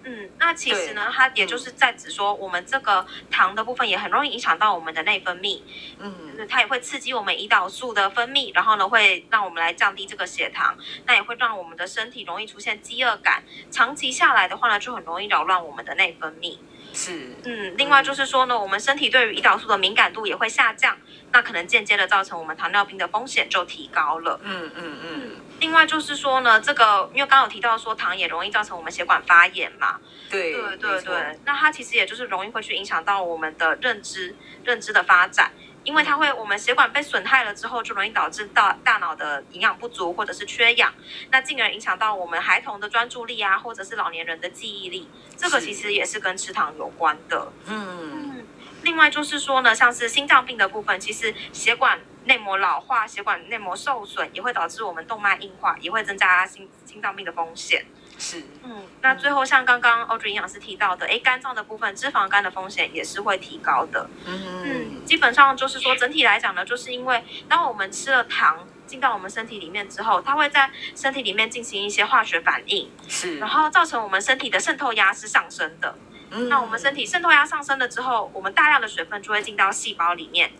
[0.06, 5.62] 嗯，那其实呢，它也就是在指说，我们这个糖的部分也很容易影响到我们的内分泌，
[5.99, 16.58] 嗯，就是它也会刺激我们胰岛素的分泌，然后呢，会让我们来降低这个血糖，那也会让我们的身体容易出现饥饿感，长期下来的话呢，就很容易扰乱我们的内分泌。
[16.95, 20.95] 是，嗯，另外就是说呢，我们身体对于胰岛素的敏感度也会下降，
[21.32, 24.39] 那可能间接的造成我们糖尿病的风险就提高了。
[24.43, 25.32] 嗯嗯嗯。
[25.64, 29.97] 另外就是说呢，这个因为刚刚有提到说糖也容易造成我们血管发炎嘛，
[30.30, 34.36] 对对对对，那它其实也就是容易会去影响到我们的认知
[34.66, 35.53] 认知的发展，
[35.86, 40.93] 因为它会我们血管被损害了之后，就容易导致到大脑的营养不足或者是缺氧，
[41.32, 45.07] 那进而影响到我们孩童的专注力啊，或者是老年人的记忆力，
[45.38, 47.53] 这个其实也是跟吃糖有关的。
[47.68, 48.45] 嗯，
[48.82, 52.01] 另外就是说呢，像是心脏病的部分，其实血管。
[52.26, 57.86] 内膜老化、血管内膜受损，也会导致我们动脉硬化，也会增加心心脏病的风险。
[58.17, 64.07] 是，嗯，那最后像刚刚 Audrey 营养师提到的，诶，肝脏的部分，脂肪肝的风险也是会提高的。
[64.26, 75.97] 嗯嗯，基本上就是说，整体来讲呢，就是因为当我们吃了糖进到我们身体里面之后，它会在身体里面进行一些化学反应，是，然后造成我们身体的渗透压是上升的。
[76.30, 80.51] 嗯，那我们身体渗透压上升了之后，我们大量的水分就会进到细胞里面。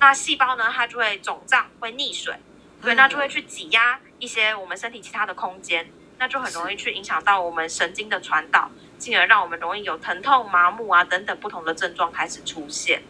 [0.00, 2.34] 那细胞呢，它就会肿胀，会溺水，
[2.80, 13.02] 对，那就会去挤压一些我们身体其他的空间，那就很容易去影响到我们神经的传导，进而让我们容易有疼痛、麻木啊等等不同的症状开始出现。